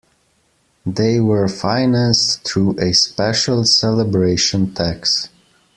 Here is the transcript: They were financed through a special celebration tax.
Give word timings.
They 0.83 1.19
were 1.19 1.47
financed 1.47 2.43
through 2.43 2.77
a 2.79 2.91
special 2.91 3.65
celebration 3.65 4.73
tax. 4.73 5.29